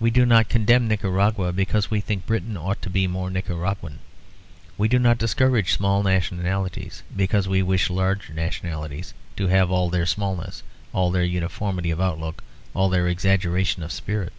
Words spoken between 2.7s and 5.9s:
to be more Nicaraguan. We do not discourage